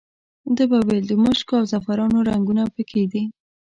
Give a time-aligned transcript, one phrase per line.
[0.55, 3.23] ده به ویل د مشکو او زعفرانو رنګونه په کې دي.